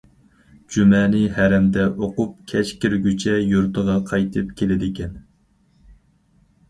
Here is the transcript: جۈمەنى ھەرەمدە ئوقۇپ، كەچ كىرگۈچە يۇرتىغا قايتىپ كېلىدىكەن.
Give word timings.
جۈمەنى 0.75 1.19
ھەرەمدە 1.35 1.83
ئوقۇپ، 2.05 2.33
كەچ 2.53 2.71
كىرگۈچە 2.85 3.37
يۇرتىغا 3.51 3.99
قايتىپ 4.09 4.59
كېلىدىكەن. 4.63 5.15